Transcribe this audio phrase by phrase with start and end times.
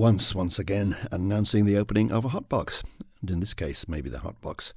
[0.00, 2.82] Once, once again, announcing the opening of a hot box.
[3.20, 4.72] And in this case, maybe the hot box.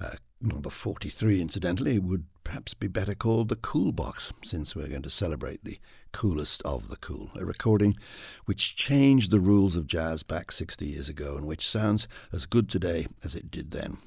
[0.00, 5.02] Uh, number 43, incidentally, would perhaps be better called the cool box, since we're going
[5.02, 5.78] to celebrate the
[6.10, 7.30] coolest of the cool.
[7.36, 7.96] A recording
[8.46, 12.68] which changed the rules of jazz back 60 years ago and which sounds as good
[12.68, 13.98] today as it did then.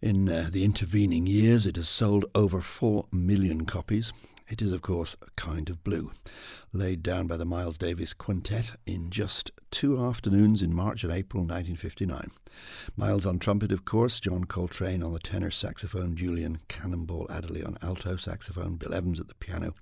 [0.00, 4.12] In uh, the intervening years, it has sold over 4 million copies.
[4.50, 6.10] It is, of course, a kind of blue,
[6.72, 11.42] laid down by the Miles Davis Quintet in just two afternoons in March and April
[11.42, 12.30] 1959.
[12.96, 17.76] Miles on trumpet, of course, John Coltrane on the tenor saxophone, Julian Cannonball Adderley on
[17.82, 19.74] alto saxophone, Bill Evans at the piano,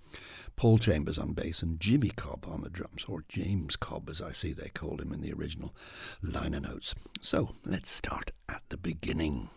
[0.57, 4.33] Paul Chambers on bass, and Jimmy Cobb on the drums, or James Cobb, as I
[4.33, 5.77] see they called him in the original
[6.23, 6.93] liner notes.
[7.21, 9.49] So let's start at the beginning.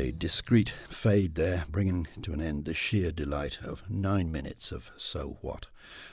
[0.00, 4.90] A discreet fade there, bringing to an end the sheer delight of nine minutes of
[4.96, 5.66] So What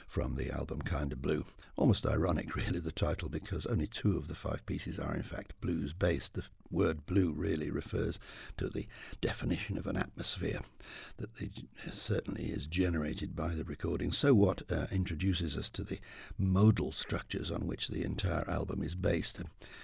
[0.08, 1.46] from the album Kind of Blue.
[1.76, 5.60] Almost ironic, really, the title, because only two of the five pieces are, in fact,
[5.62, 6.34] blues based.
[6.34, 8.18] The word blue really refers
[8.58, 8.88] to the
[9.22, 10.62] definition of an atmosphere
[11.18, 11.50] that the,
[11.92, 14.12] certainly is generated by the recording.
[14.12, 16.00] So What uh, introduces us to the
[16.38, 19.42] modal structures on which the entire album is based.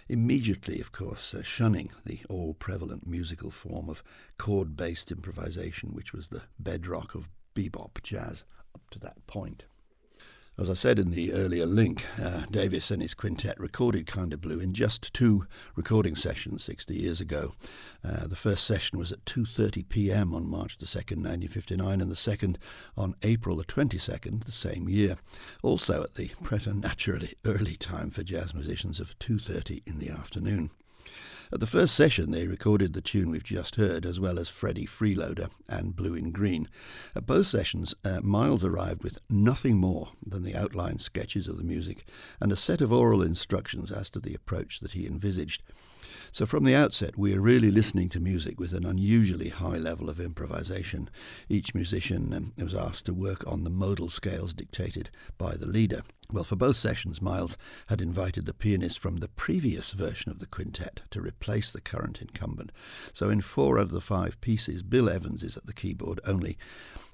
[0.07, 4.03] Immediately, of course, uh, shunning the all prevalent musical form of
[4.37, 9.65] chord based improvisation, which was the bedrock of bebop jazz up to that point.
[10.55, 14.41] As I said in the earlier link, uh, Davis and his quintet recorded Kind of
[14.41, 17.53] Blue in just two recording sessions 60 years ago.
[18.03, 20.31] Uh, the first session was at 2:30 p.m.
[20.31, 22.59] on March the 2nd, 1959, and the second
[22.95, 25.15] on April the 22nd the same year.
[25.63, 30.69] Also at the preternaturally early time for jazz musicians of 2:30 in the afternoon.
[31.53, 34.87] At the first session, they recorded the tune we've just heard, as well as Freddie
[34.87, 36.67] Freeloader and Blue in Green.
[37.15, 41.63] At both sessions, uh, Miles arrived with nothing more than the outline sketches of the
[41.63, 42.07] music
[42.41, 45.61] and a set of oral instructions as to the approach that he envisaged.
[46.31, 50.09] So from the outset, we are really listening to music with an unusually high level
[50.09, 51.11] of improvisation.
[51.49, 56.01] Each musician um, was asked to work on the modal scales dictated by the leader.
[56.31, 60.47] Well, for both sessions, Miles had invited the pianist from the previous version of the
[60.47, 62.71] quintet to replace the current incumbent.
[63.11, 66.19] So, in four out of the five pieces, Bill Evans is at the keyboard.
[66.25, 66.57] Only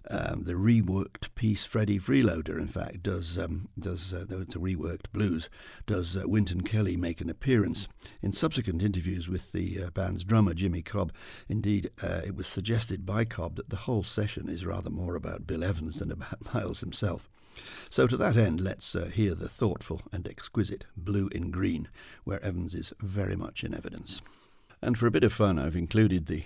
[0.10, 4.60] um, the reworked piece, Freddie Freeloader, in fact, does um, does uh, though it's a
[4.60, 5.50] reworked blues,
[5.86, 7.88] does uh, Wynton Kelly make an appearance
[8.22, 11.12] in subsequent interviews with the uh, band's drummer Jimmy Cobb?
[11.50, 15.48] Indeed, uh, it was suggested by Cobb that the whole session is rather more about
[15.48, 17.30] Bill Evans than about Miles himself.
[17.90, 21.88] So, to that end, let's uh, hear the thoughtful and exquisite Blue in Green,
[22.24, 24.22] where Evans is very much in evidence.
[24.82, 26.46] And for a bit of fun, I've included the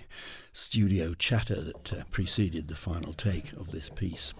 [0.52, 4.34] studio chatter that uh, preceded the final take of this piece.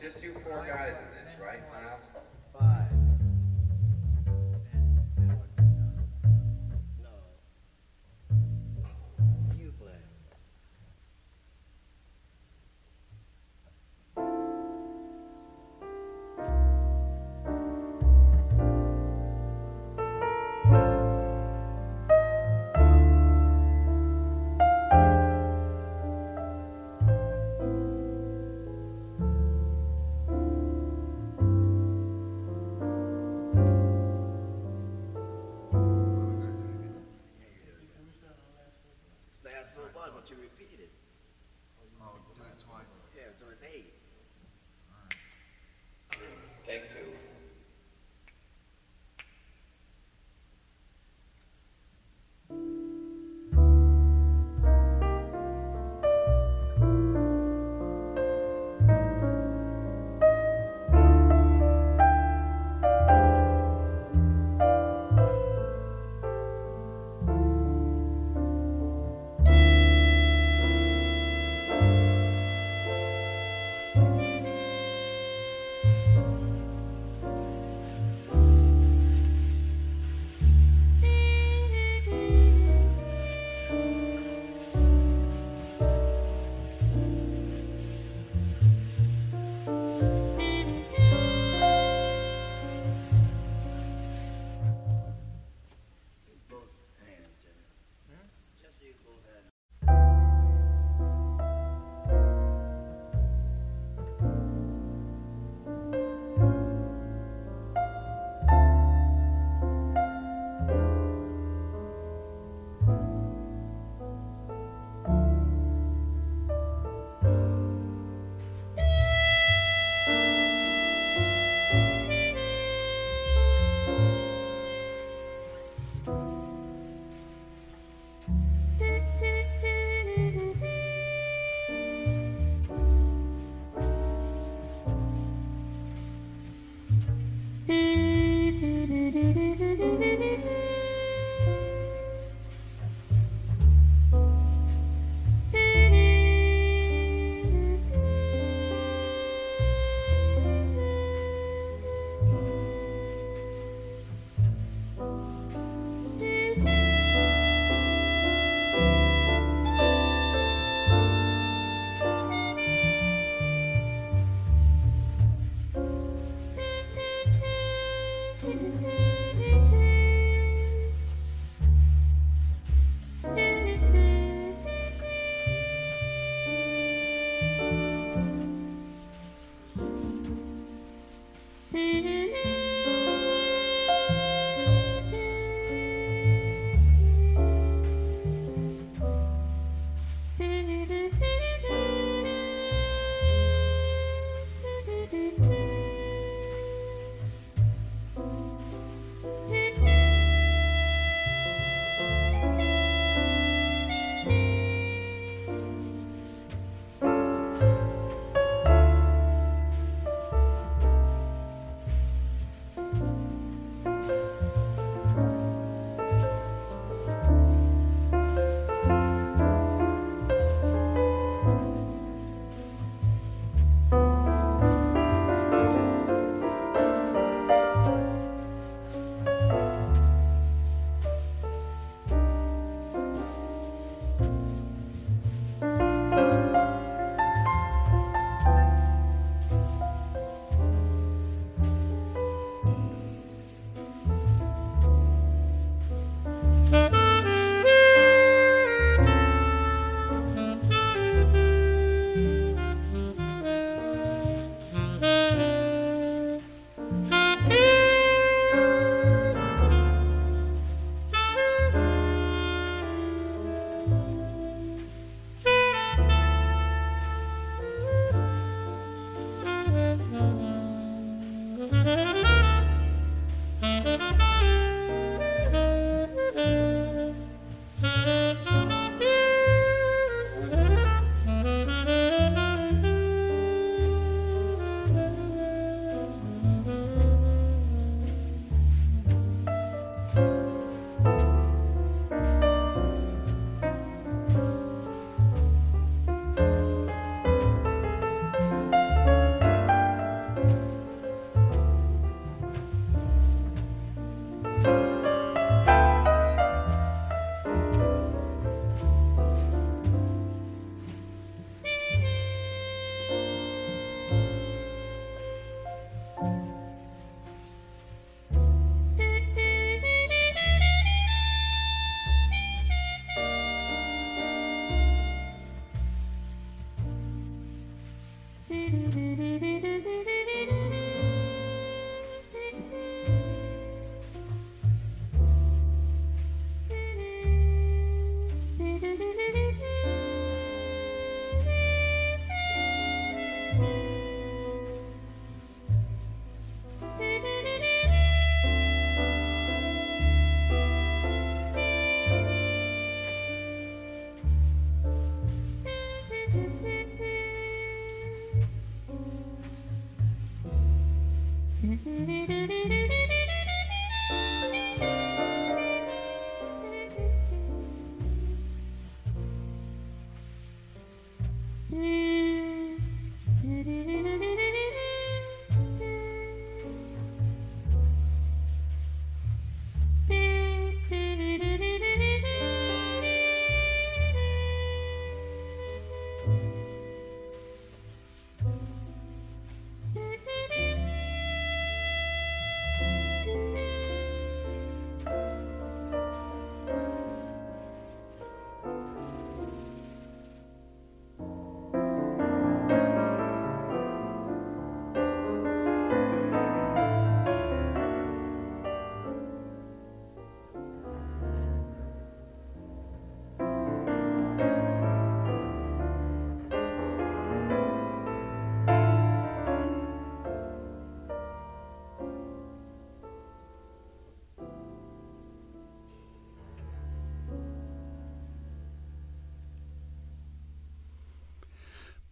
[0.00, 2.00] Just you four guys in this, right, Miles?
[2.58, 3.05] Five.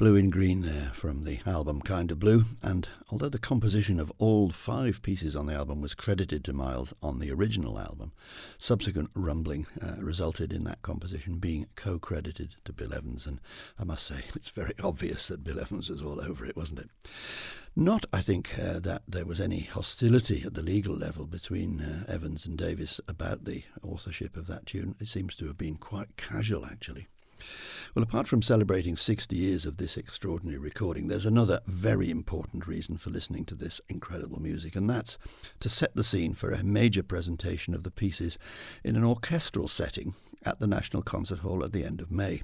[0.05, 4.12] Blue in Green there from the album Kind of Blue, and although the composition of
[4.19, 8.12] all five pieces on the album was credited to Miles on the original album,
[8.59, 13.40] subsequent rumbling uh, resulted in that composition being co credited to Bill Evans, and
[13.79, 16.90] I must say it's very obvious that Bill Evans was all over it, wasn't it?
[17.75, 22.05] Not, I think, uh, that there was any hostility at the legal level between uh,
[22.12, 24.97] Evans and Davis about the authorship of that tune.
[25.01, 27.09] It seems to have been quite casual, actually.
[27.94, 32.96] Well, apart from celebrating 60 years of this extraordinary recording, there's another very important reason
[32.96, 35.16] for listening to this incredible music, and that's
[35.61, 38.38] to set the scene for a major presentation of the pieces
[38.83, 42.42] in an orchestral setting at the National Concert Hall at the end of May.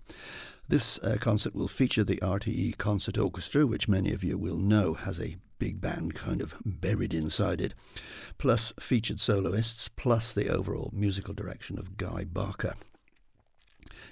[0.69, 4.95] This uh, concert will feature the RTE Concert Orchestra, which many of you will know
[4.95, 7.75] has a big band kind of buried inside it,
[8.39, 12.75] plus featured soloists, plus the overall musical direction of Guy Barker.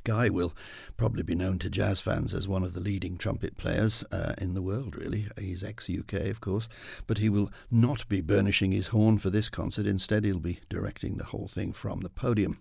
[0.08, 0.54] Guy will
[0.96, 4.54] probably be known to jazz fans as one of the leading trumpet players uh, in
[4.54, 5.26] the world, really.
[5.38, 6.66] He's ex UK, of course,
[7.06, 9.84] but he will not be burnishing his horn for this concert.
[9.84, 12.58] Instead, he'll be directing the whole thing from the podium.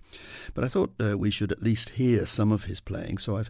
[0.54, 3.50] But I thought uh, we should at least hear some of his playing, so I've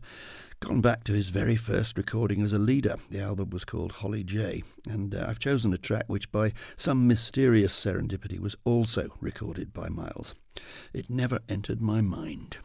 [0.59, 2.97] gone back to his very first recording as a leader.
[3.09, 7.07] The album was called Holly J, and uh, I've chosen a track which, by some
[7.07, 10.35] mysterious serendipity, was also recorded by Miles.
[10.93, 12.57] It never entered my mind.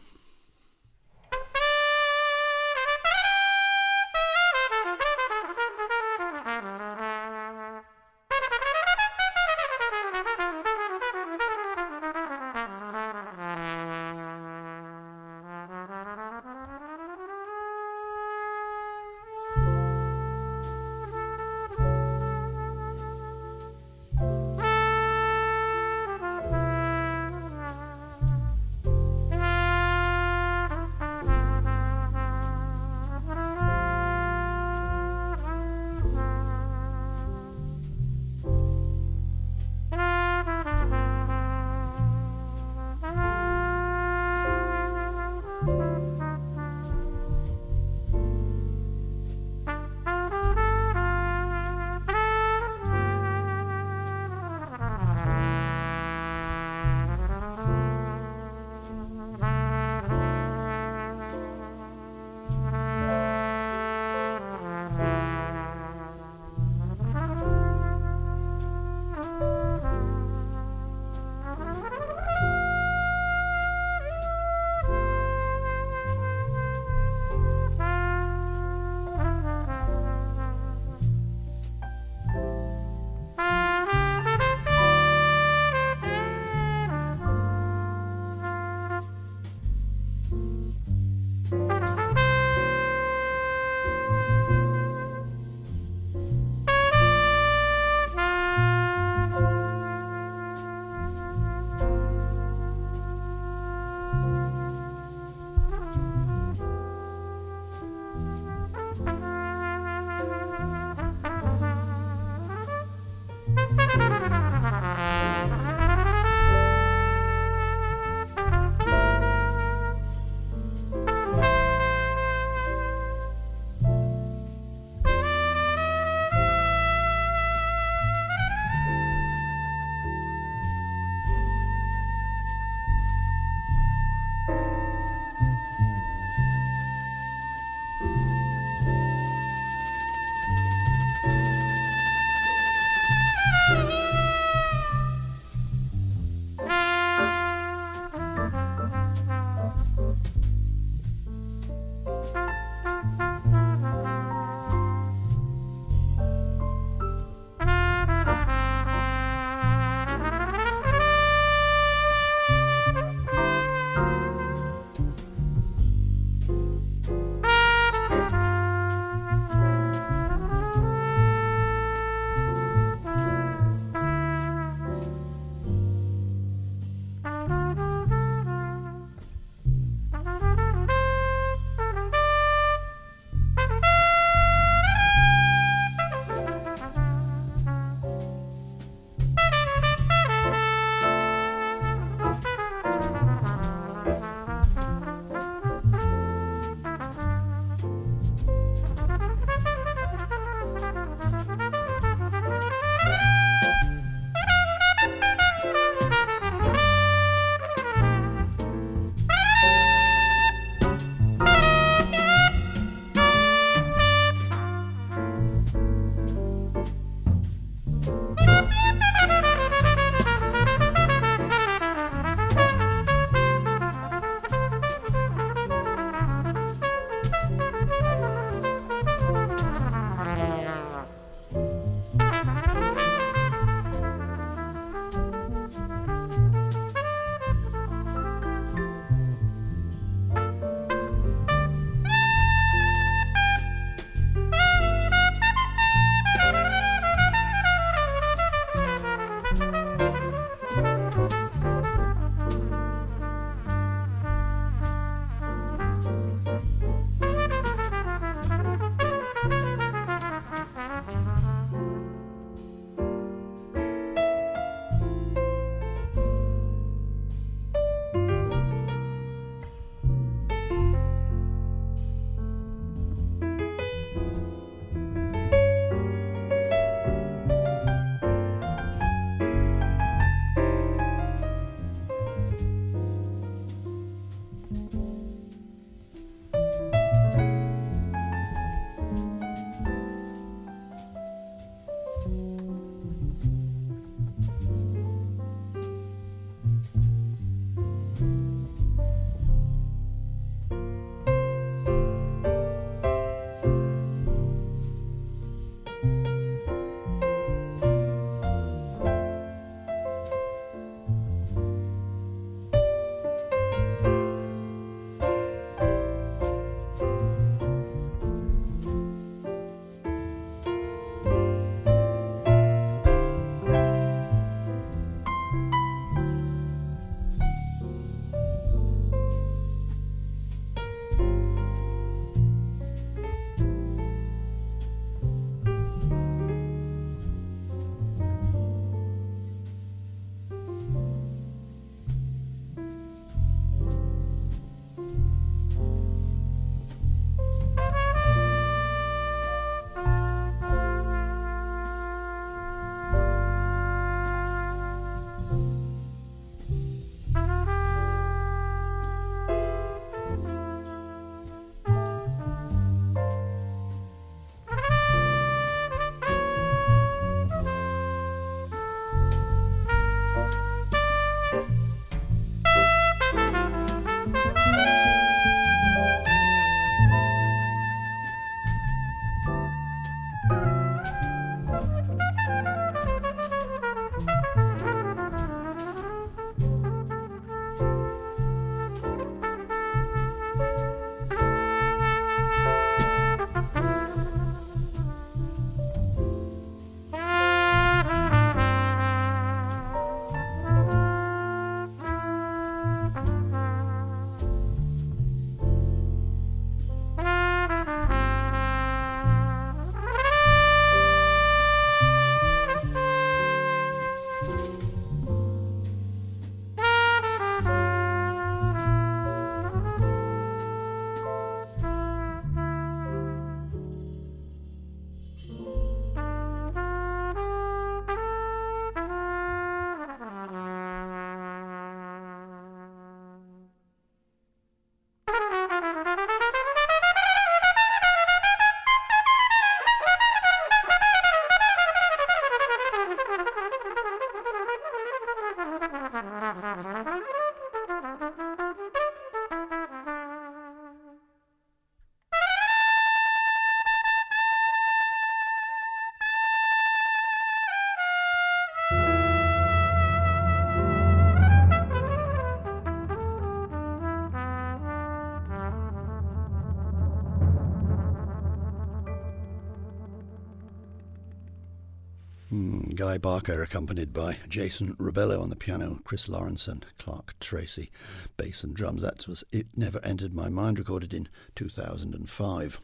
[473.12, 477.90] Guy Barker, accompanied by Jason Rebello on the piano, Chris Laurence and Clark Tracey,
[478.38, 479.03] bass and drums.
[479.03, 482.79] That was It Never Entered My Mind, recorded in 2005.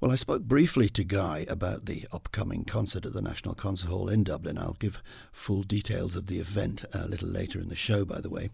[0.00, 4.08] Well, I spoke briefly to Guy about the upcoming concert at the National Concert Hall
[4.08, 4.58] in Dublin.
[4.58, 8.30] I'll give full details of the event a little later in the show, by the
[8.30, 8.48] way.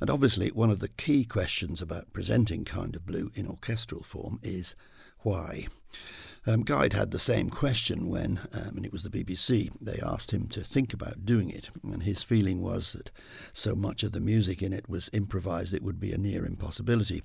[0.00, 4.40] And obviously, one of the key questions about presenting Kind of Blue in orchestral form
[4.42, 4.74] is
[5.26, 5.66] why.
[6.46, 10.30] Um, Guy had the same question when, um, and it was the BBC, they asked
[10.30, 13.10] him to think about doing it, and his feeling was that
[13.52, 17.24] so much of the music in it was improvised it would be a near impossibility.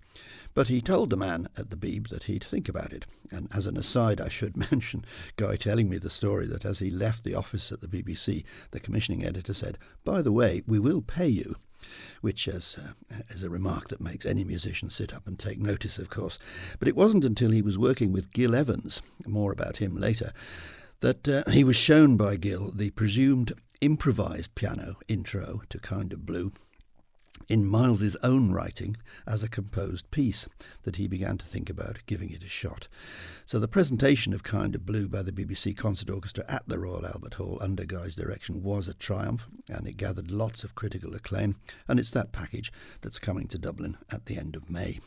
[0.56, 3.06] But he told the man at the Beeb that he'd think about it.
[3.30, 5.06] And as an aside, I should mention
[5.38, 8.80] Guy telling me the story that as he left the office at the BBC, the
[8.80, 11.56] commissioning editor said, By the way, we will pay you
[12.22, 15.98] which is, uh, is a remark that makes any musician sit up and take notice,
[15.98, 16.40] of course.
[16.80, 20.34] But it wasn't until he was working with Gil Evans, more about him later,
[21.00, 26.26] that uh, he was shown by Gil the presumed improvised piano intro to Kind of
[26.26, 26.52] Blue
[27.52, 28.96] in Miles's own writing
[29.28, 30.48] as a composed piece
[30.84, 32.88] that he began to think about giving it a shot.
[33.46, 37.06] So the presentation of Kind of Blue by the BBC Concert Orchestra at the Royal
[37.06, 41.58] Albert Hall under Guy's direction was a triumph and it gathered lots of critical acclaim
[41.90, 45.02] and it's that package that's coming to Dublin at the end of May.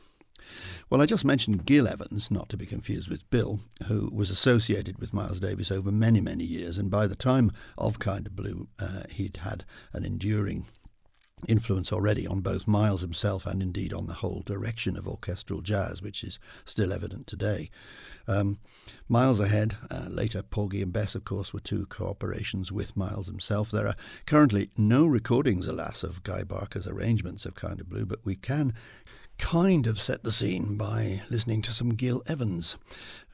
[0.91, 4.99] Well, I just mentioned Gil Evans, not to be confused with Bill, who was associated
[4.99, 8.69] with Miles Davis over many, many years, and by the time of Kind of Blue,
[8.79, 10.67] uh, he'd had an enduring
[11.47, 16.03] influence already on both Miles himself and indeed on the whole direction of orchestral jazz,
[16.03, 17.71] which is still evident today.
[18.27, 18.59] Um,
[19.09, 23.71] Miles Ahead, uh, later Porgy and Bess, of course, were two cooperations with Miles himself.
[23.71, 28.25] There are currently no recordings, alas, of Guy Barker's arrangements of Kind of Blue, but
[28.25, 28.75] we can
[29.39, 32.77] kind of set the scene by listening to some Gil Evans.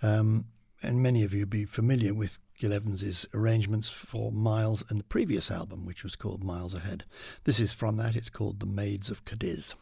[0.02, 0.46] Um,
[0.82, 5.50] and many of you be familiar with Gil Evans's arrangements for Miles and the previous
[5.50, 7.06] album, which was called Miles Ahead.
[7.44, 9.74] This is from that, it's called The Maids of Cadiz.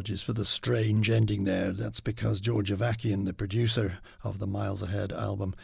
[0.00, 1.72] Apologies for the strange ending there.
[1.72, 5.54] That's because George Avakian, the producer of the Miles Ahead album,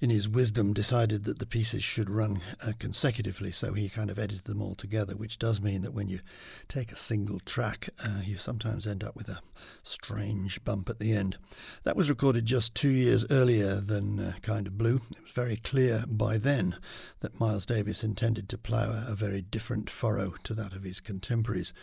[0.00, 4.18] in his wisdom, decided that the pieces should run uh, consecutively, so he kind of
[4.18, 6.20] edited them all together, which does mean that when you
[6.68, 9.40] take a single track, uh, you sometimes end up with a
[9.82, 11.36] strange bump at the end.
[11.84, 15.02] That was recorded just two years earlier than uh, Kind of Blue.
[15.10, 16.76] It was very clear by then
[17.20, 21.74] that Miles Davis intended to plough a very different furrow to that of his contemporaries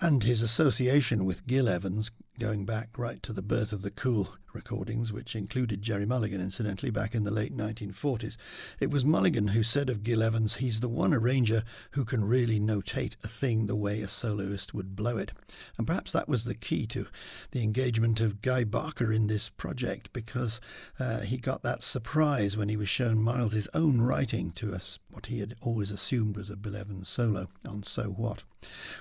[0.00, 4.36] and his association with Gil Evans going back right to the birth of the Cool
[4.54, 8.36] recordings, which included Gerry Mulligan, incidentally, back in the late 1940s.
[8.80, 12.60] It was Mulligan who said of Gil Evans, he's the one arranger who can really
[12.60, 15.32] notate a thing the way a soloist would blow it.
[15.76, 17.06] And perhaps that was the key to
[17.50, 20.60] the engagement of Guy Barker in this project, because
[20.98, 25.26] uh, he got that surprise when he was shown Miles's own writing to us, what
[25.26, 28.44] he had always assumed was a Bill Evans solo on So What.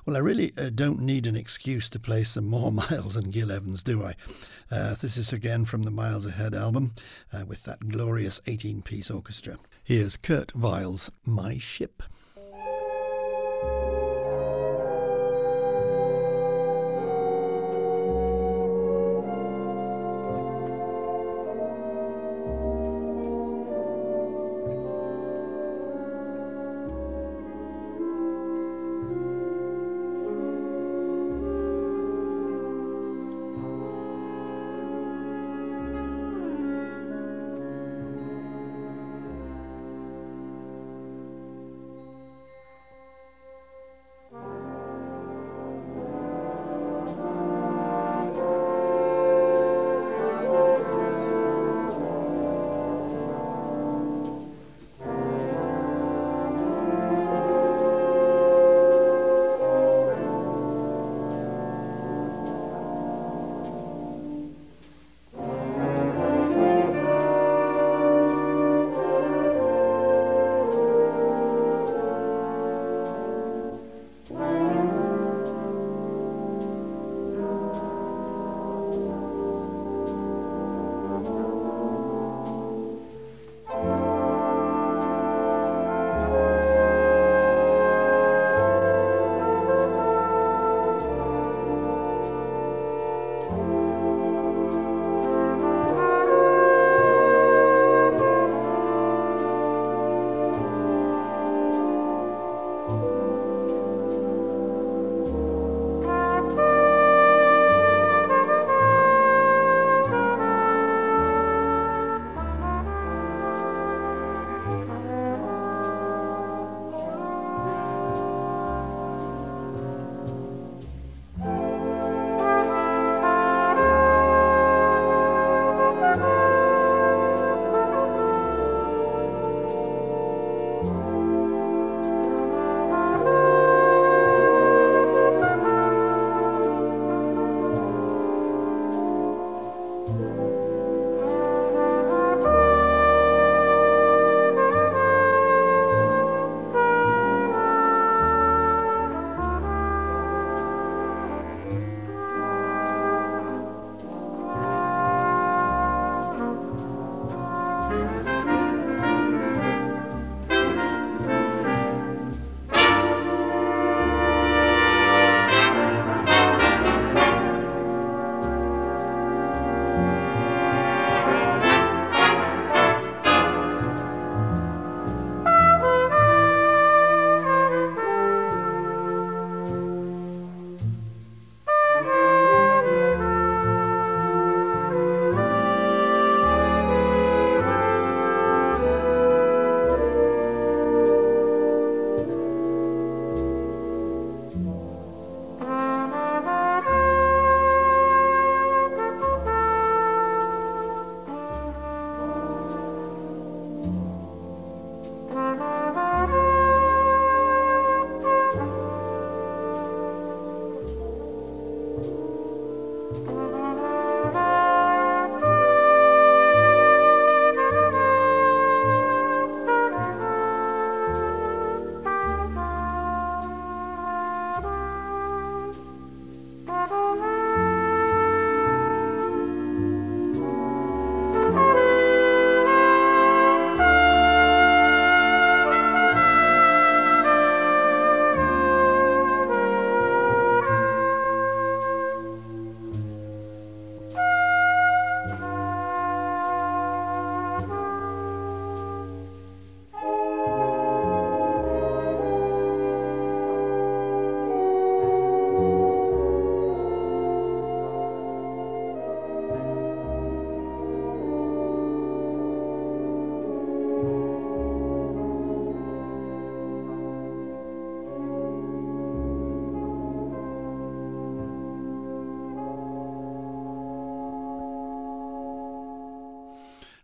[0.06, 3.52] Well, I really uh, don't need an excuse to play some more Miles and Gil
[3.52, 4.16] Evans, do I?
[4.72, 6.94] Uh, this is again from the Miles Ahead album
[7.34, 9.58] uh, with that glorious 18 piece orchestra.
[9.84, 12.02] Here's Kurt Weill's My Ship.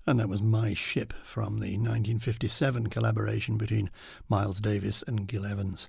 [0.09, 3.91] And that was My Ship from the 1957 collaboration between
[4.27, 5.87] Miles Davis and Gil Evans.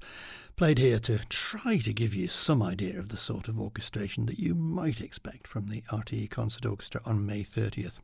[0.57, 4.39] Played here to try to give you some idea of the sort of orchestration that
[4.39, 8.01] you might expect from the RTE Concert Orchestra on May 30th.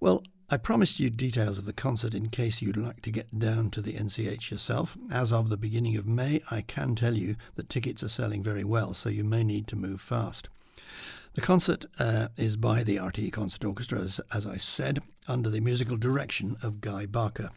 [0.00, 3.70] Well, I promised you details of the concert in case you'd like to get down
[3.72, 4.96] to the NCH yourself.
[5.12, 8.64] As of the beginning of May, I can tell you that tickets are selling very
[8.64, 10.48] well, so you may need to move fast.
[11.34, 15.60] The concert uh, is by the RTE Concert Orchestra, as, as I said, under the
[15.60, 17.50] musical direction of Guy Barker.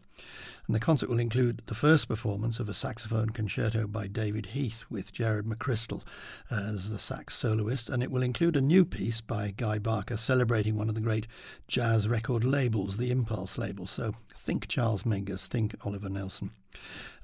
[0.67, 4.85] And the concert will include the first performance of a saxophone concerto by David Heath
[4.89, 6.03] with Jared McChrystal
[6.49, 10.75] as the sax soloist, and it will include a new piece by Guy Barker celebrating
[10.75, 11.27] one of the great
[11.67, 13.87] jazz record labels, the Impulse label.
[13.87, 16.51] So think Charles Mingus, think Oliver Nelson.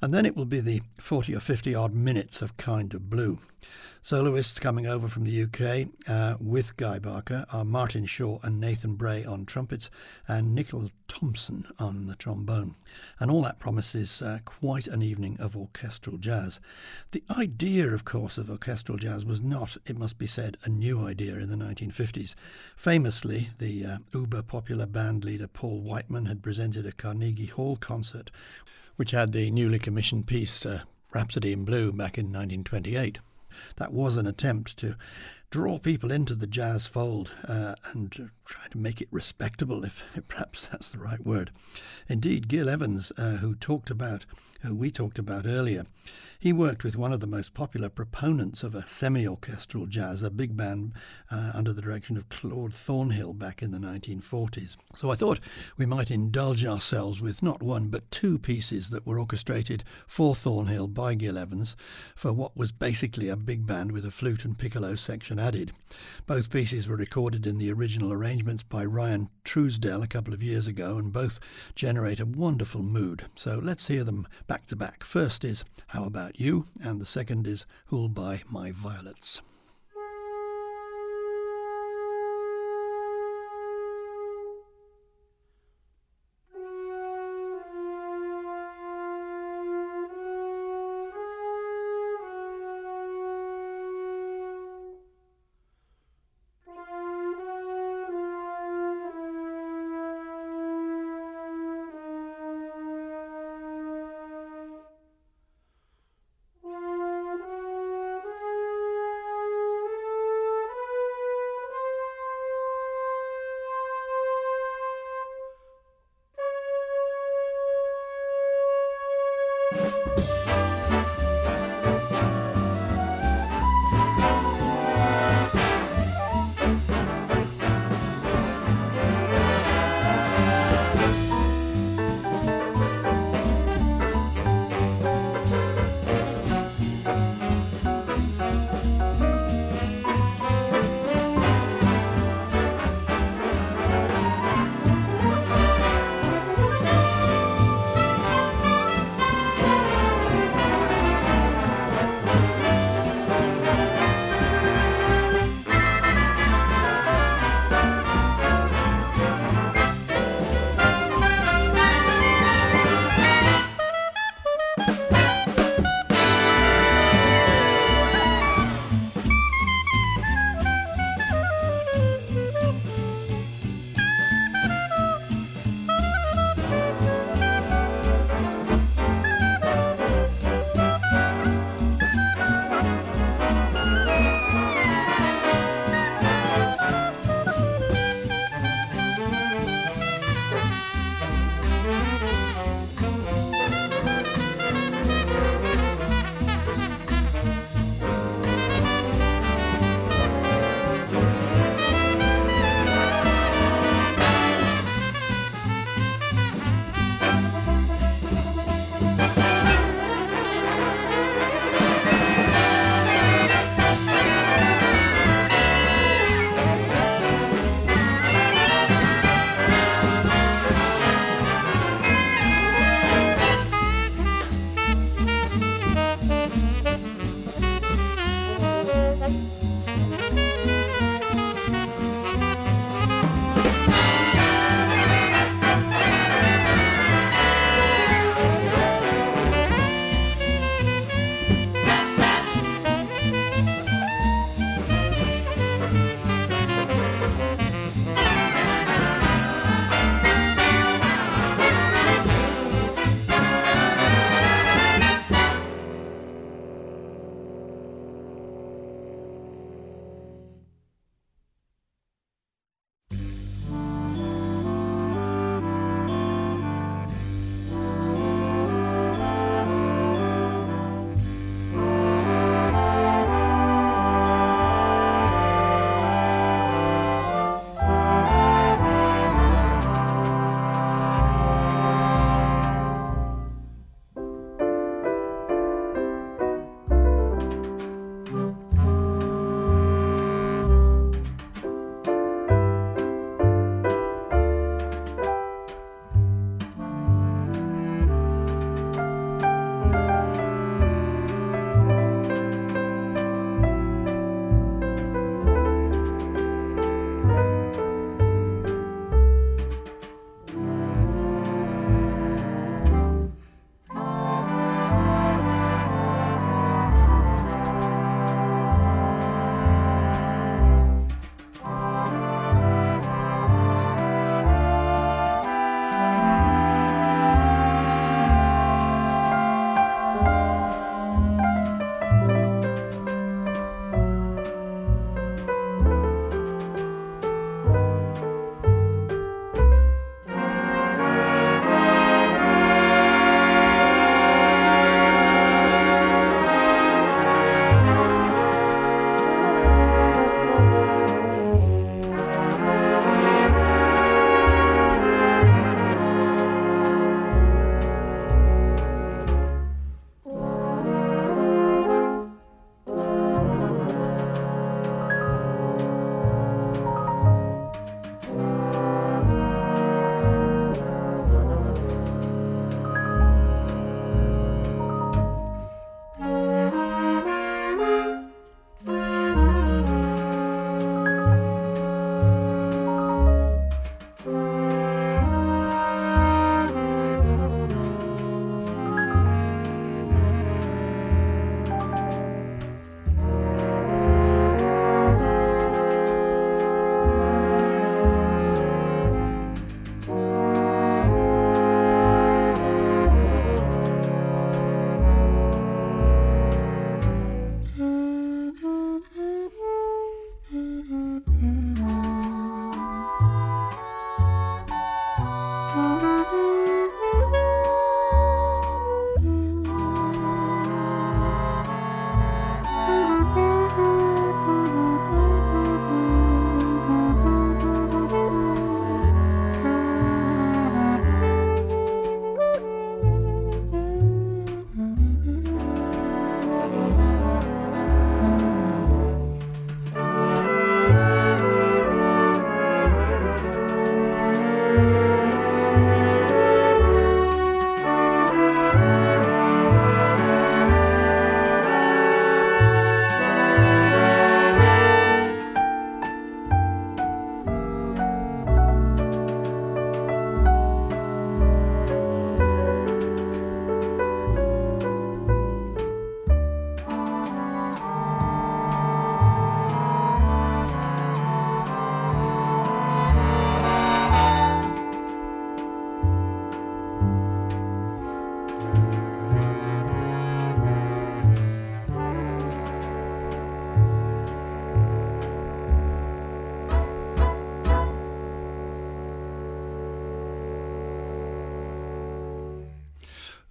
[0.02, 3.39] And then it will be the 40 or 50 odd minutes of Kind of Blue.
[4.08, 8.95] Soloists coming over from the UK uh, with Guy Barker are Martin Shaw and Nathan
[8.95, 9.89] Bray on trumpets
[10.30, 12.76] and Nichol Thompson on the trombone.
[13.20, 16.62] And all that promises uh, quite an evening of orchestral jazz.
[17.12, 21.06] The idea, of course, of orchestral jazz was not, it must be said, a new
[21.06, 22.34] idea in the 1950s.
[22.78, 28.32] Famously, the uh, uber popular band leader Paul Whiteman had presented a Carnegie Hall concert
[28.98, 30.82] which had the newly commissioned piece uh,
[31.14, 33.20] Rhapsody in Blue back in 1928
[33.78, 34.95] that was an attempt to
[35.50, 40.68] draw people into the jazz fold uh, and try to make it respectable, if perhaps
[40.68, 41.52] that's the right word.
[42.10, 44.26] Indeed, Gil Evans, uh, who talked about,
[44.62, 45.86] who we talked about earlier,
[46.39, 50.56] he worked with one of the most popular proponents of a semi-orchestral jazz, a big
[50.56, 50.93] band
[51.32, 54.78] uh, under the direction of Claude Thornhill back in the 1940s.
[54.95, 55.39] So I thought
[55.78, 60.88] we might indulge ourselves with not one but two pieces that were orchestrated for Thornhill
[60.88, 61.76] by Gil Evans
[62.16, 65.72] for what was basically a big band with a flute and piccolo section added.
[66.26, 70.68] Both pieces were recorded in the original arrangements by Ryan Truesdell a couple of years
[70.68, 71.40] ago and both
[71.76, 73.26] generate a wonderful mood.
[73.36, 75.04] So let's hear them back to back.
[75.04, 79.42] First is How About you, and the second is Who'll Buy My Violets.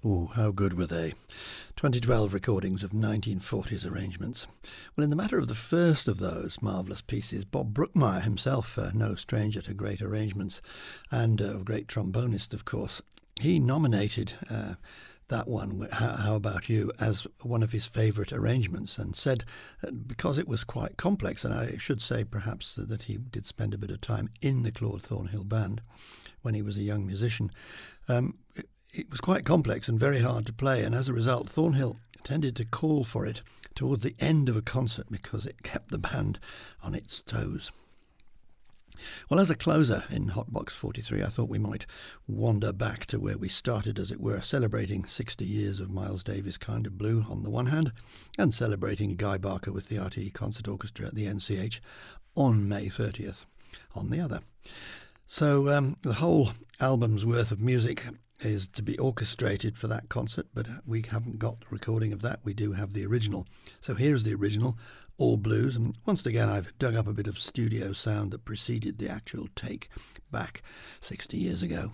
[0.09, 1.15] Oh, how good were they?
[1.75, 4.47] 2012 recordings of 1940s arrangements.
[4.95, 8.93] Well, in the matter of the first of those marvellous pieces, Bob Brookmeyer himself, uh,
[8.95, 10.63] no stranger to great arrangements,
[11.11, 13.03] and a uh, great trombonist, of course,
[13.41, 14.75] he nominated uh,
[15.27, 19.45] that one, How About You, as one of his favourite arrangements and said
[20.07, 23.79] because it was quite complex, and I should say perhaps that he did spend a
[23.79, 25.83] bit of time in the Claude Thornhill band
[26.43, 27.51] when he was a young musician.
[28.09, 28.39] Um,
[28.99, 32.57] it, was quite complex and very hard to play, and as a result, Thornhill tended
[32.57, 33.43] to call for it
[33.75, 36.39] towards the end of a concert because it kept the band
[36.83, 37.71] on its toes.
[39.29, 41.87] Well, as a closer in Hotbox 43, I thought we might
[42.27, 46.57] wander back to where we started, as it were, celebrating 60 years of Miles Davis'
[46.57, 47.93] Kind of Blue on the one hand,
[48.39, 51.81] and celebrating Guy Barker with the RTE Concert Orchestra at the NCH
[52.35, 53.45] on May 30th
[53.95, 54.41] on the other.
[55.27, 58.05] So um, the whole album's worth of music
[58.41, 62.23] is to be orchestrated for that concert, but uh, we haven't got the recording of
[62.23, 62.41] that.
[62.45, 63.47] We do have the original.
[63.81, 64.77] So here's the original
[65.19, 65.77] all blues.
[65.77, 69.49] And once again, I've dug up a bit of studio sound that preceded the actual
[69.55, 69.89] take
[70.31, 70.63] back
[71.01, 71.91] 60 years ago.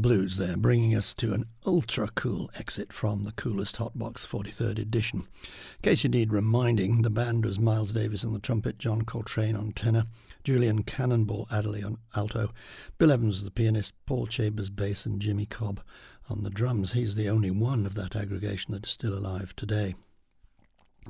[0.00, 5.20] Blues there, bringing us to an ultra cool exit from the coolest Hotbox 43rd edition.
[5.20, 9.56] In case you need reminding, the band was Miles Davis on the trumpet, John Coltrane
[9.56, 10.06] on tenor,
[10.44, 12.50] Julian Cannonball Adderley on alto,
[12.98, 15.80] Bill Evans the pianist, Paul Chambers bass, and Jimmy Cobb
[16.28, 16.92] on the drums.
[16.92, 19.94] He's the only one of that aggregation that's still alive today.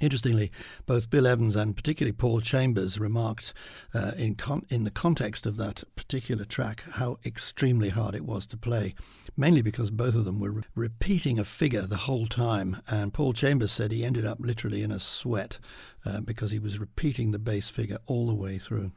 [0.01, 0.53] Interestingly,
[0.87, 3.53] both Bill Evans and particularly Paul Chambers remarked
[3.93, 8.47] uh, in, con- in the context of that particular track how extremely hard it was
[8.47, 8.95] to play,
[9.37, 12.81] mainly because both of them were re- repeating a figure the whole time.
[12.89, 15.59] And Paul Chambers said he ended up literally in a sweat
[16.07, 18.93] uh, because he was repeating the bass figure all the way through.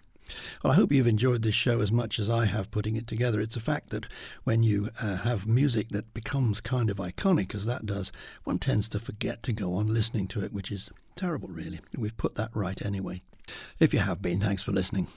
[0.63, 3.39] Well, I hope you've enjoyed this show as much as I have putting it together.
[3.39, 4.05] It's a fact that
[4.43, 8.11] when you uh, have music that becomes kind of iconic, as that does,
[8.43, 11.79] one tends to forget to go on listening to it, which is terrible, really.
[11.95, 13.21] We've put that right anyway.
[13.79, 15.07] If you have been, thanks for listening.